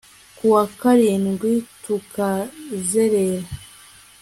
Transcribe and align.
Ku 0.37 0.45
wa 0.53 0.63
karindwi 0.79 1.51
tukazerera 1.83 3.49